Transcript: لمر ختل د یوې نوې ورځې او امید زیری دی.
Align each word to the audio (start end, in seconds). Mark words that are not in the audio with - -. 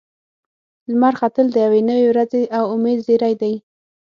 لمر 0.91 1.13
ختل 1.19 1.47
د 1.51 1.55
یوې 1.65 1.81
نوې 1.89 2.05
ورځې 2.09 2.41
او 2.57 2.63
امید 2.75 2.99
زیری 3.07 3.33
دی. 3.41 3.53